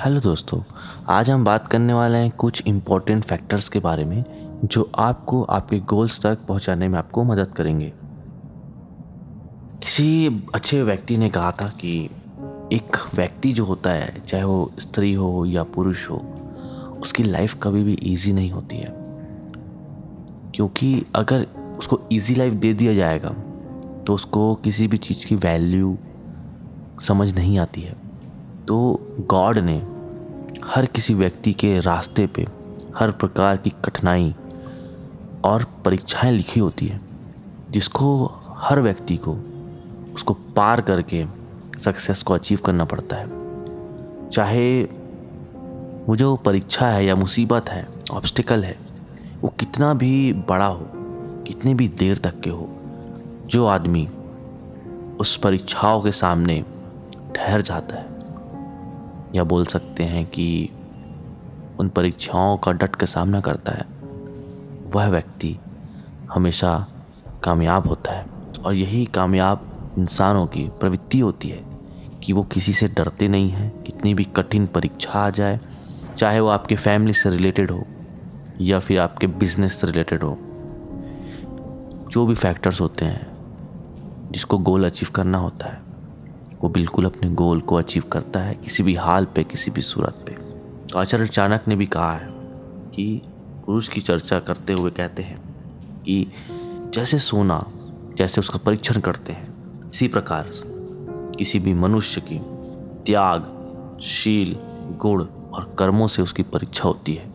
[0.00, 0.60] Hello दोस्तों,
[1.08, 4.24] आज हम बात करने वाले हैं कुछ इम्पोर्टेंट फैक्टर्स के बारे में,
[4.64, 7.92] जो आपको आपके गोल्स तक पहुँचाने में आपको मदद करेंगे।
[9.82, 12.10] किसी अच्छे व्यक्ति ने कहा था कि
[12.72, 16.16] एक व्यक्ति जो होता है, चाहे वो स्त्री हो या पुरुष हो,
[17.00, 18.94] उसकी लाइफ कभी भी इजी नहीं होती है।
[20.54, 21.46] क्योंकि अगर
[21.78, 23.28] उसको इजी लाइफ दे दिया जाएगा
[24.06, 25.98] तो उसको किसी भी चीज़ की वैल्यू
[27.02, 28.03] समझ नहीं आती है।
[28.68, 29.86] तो गॉड ने
[30.64, 32.46] हर किसी व्यक्ति के रास्ते पे
[32.96, 34.34] हर प्रकार की कठिनाई
[35.44, 37.00] और परीक्षाएँ लिखी होती है,
[37.70, 39.36] जिसको हर व्यक्ति को
[40.14, 41.26] उसको पार करके
[41.78, 43.28] सक्सेस को अचीव करना पड़ता है।
[44.30, 44.82] चाहे
[46.06, 48.78] वो जो परीक्षा है या मुसीबत है ऑब्स्टिकल है,
[49.42, 50.86] वो कितना भी बड़ा हो,
[51.46, 52.68] कितने भी देर तक के हो,
[53.46, 54.08] जो आदमी
[55.20, 56.64] उस परीक्षाओं के सामने
[57.36, 58.13] ठहर जाता है
[59.34, 60.70] या बोल सकते हैं कि
[61.78, 63.86] उन परीक्षाओं का डट के सामना करता है।
[64.94, 65.56] वह व्यक्ति
[66.34, 66.86] हमेशा
[67.42, 68.26] कामयाब होता है
[68.64, 71.64] और यही कामयाब इंसानों की प्रवृत्ति होती है
[72.24, 75.60] कि वो किसी से डरते नहीं हैं, कितनी भी कठिन परीक्षा आ जाए,
[76.16, 77.84] चाहे वो आपके फैमिली से रिलेटेड हो
[78.60, 80.38] या फिर आपके बिज़नेस से रिलेटेड हो।
[82.10, 83.34] जो भी फैक्टर्स होते हैं
[84.32, 85.83] जिसको गोल अचीव करना होता है
[86.64, 90.24] वो बिल्कुल अपने गोल को अचीव करता है, किसी भी हाल पे, किसी भी सूरत
[90.26, 90.32] पे।
[90.86, 92.28] तो आचार्य चाणक्य ने भी कहा है
[92.90, 93.22] कि
[93.66, 95.38] पुरुष की चर्चा करते हुए कहते हैं
[96.02, 96.32] कि
[96.94, 97.66] जैसे सोना,
[98.16, 99.54] जैसे उसका परीक्षण करते हैं,
[99.90, 100.50] इसी प्रकार
[101.38, 102.40] किसी भी मनुष्य की
[103.02, 103.42] त्याग,
[104.02, 104.56] शील,
[104.96, 107.33] गुण और कर्मों से उसकी परीक्षा होती है।